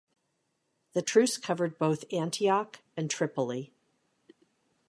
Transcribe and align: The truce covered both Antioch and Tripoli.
The 0.93 1.03
truce 1.03 1.37
covered 1.37 1.77
both 1.77 2.05
Antioch 2.11 2.79
and 2.97 3.07
Tripoli. 3.07 3.71